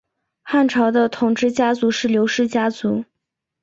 [0.41, 3.05] 汉朝的统治家族是刘氏家族。